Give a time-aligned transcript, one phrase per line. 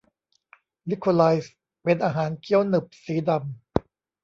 [0.89, 1.53] ลิโคไรซ์
[1.83, 3.43] เป็นอาหารเคี้ยวหนึบสีดำ